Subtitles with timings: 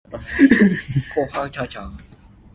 [1.31, 1.79] 好佳哉